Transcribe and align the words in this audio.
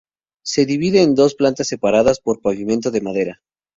Se 0.43 0.65
divide 0.65 1.03
en 1.03 1.13
dos 1.13 1.35
plantas 1.35 1.67
separadas 1.67 2.19
por 2.19 2.37
un 2.37 2.41
pavimento 2.41 2.89
de 2.89 3.01
madera. 3.01 3.41